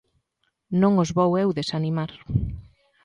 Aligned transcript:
Non 0.81 0.93
os 1.03 1.09
vou 1.17 1.31
eu 1.43 1.49
desanimar. 1.59 2.11